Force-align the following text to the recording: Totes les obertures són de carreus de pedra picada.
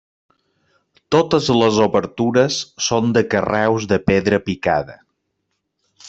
Totes 1.15 1.49
les 1.57 1.75
obertures 1.87 2.57
són 2.85 3.13
de 3.17 3.23
carreus 3.33 3.87
de 3.95 4.03
pedra 4.09 4.41
picada. 4.49 4.97